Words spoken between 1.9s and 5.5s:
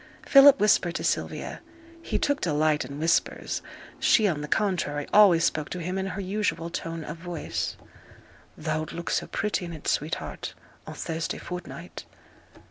(he took delight in whispers, she, on the contrary, always